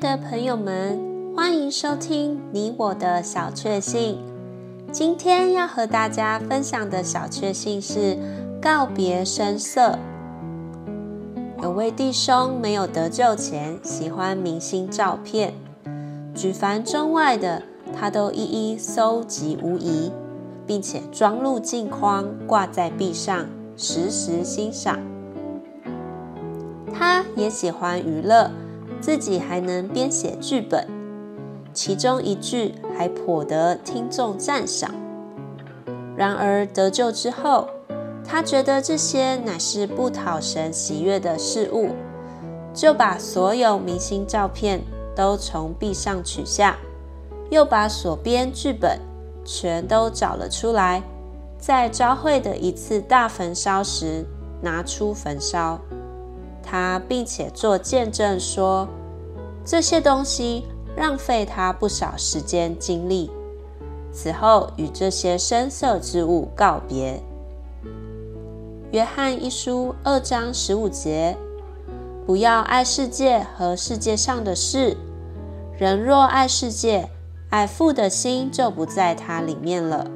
[0.00, 0.98] 的朋友们，
[1.36, 4.18] 欢迎收听你我的小确幸。
[4.90, 8.16] 今天要和大家分享的小确幸是
[8.62, 9.98] 告别声色。
[11.62, 15.52] 有位弟兄没有得救前，喜欢明星照片，
[16.34, 17.62] 举凡中外的，
[17.94, 20.10] 他都一一搜集无遗，
[20.66, 23.46] 并且装入镜框，挂在壁上，
[23.76, 24.98] 时时欣赏。
[26.90, 28.50] 他也喜欢娱乐。
[29.00, 30.86] 自己还能编写剧本，
[31.72, 34.94] 其中一句还颇得听众赞赏。
[36.16, 37.68] 然而得救之后，
[38.22, 41.90] 他觉得这些乃是不讨神喜悦的事物，
[42.74, 44.82] 就把所有明星照片
[45.16, 46.76] 都从壁上取下，
[47.50, 49.00] 又把所编剧本
[49.44, 51.02] 全都找了出来，
[51.58, 54.26] 在教会的一次大焚烧时
[54.60, 55.80] 拿出焚烧。
[56.70, 58.86] 他并且做见证说，
[59.64, 63.28] 这些东西浪费他不少时间精力。
[64.12, 67.20] 此后与这些声色之物告别。
[68.92, 71.36] 约翰一书二章十五节：
[72.24, 74.96] 不要爱世界和世界上的事。
[75.76, 77.08] 人若爱世界，
[77.48, 80.06] 爱父的心就不在他里面了。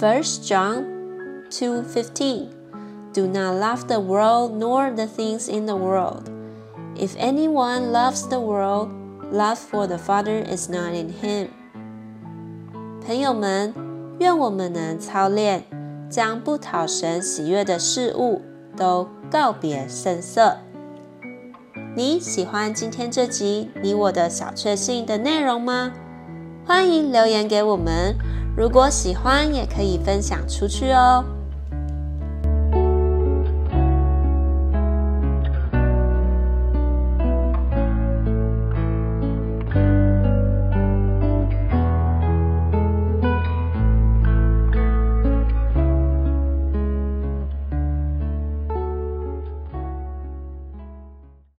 [0.00, 0.84] First John
[1.50, 2.46] two fifteen。
[3.16, 6.28] Do not love the world nor the things in the world.
[6.96, 8.90] If anyone loves the world,
[9.32, 11.48] love for the Father is not in him.
[13.06, 13.72] 朋友们，
[14.18, 15.64] 愿我们能操练，
[16.10, 18.42] 将不讨神喜悦的事物
[18.76, 20.58] 都告别声色。
[21.96, 25.90] 你喜欢今天这集你我的小确幸的内容吗？
[26.66, 28.14] 欢迎留言给我们。
[28.54, 31.24] 如果喜欢，也可以分享出去哦。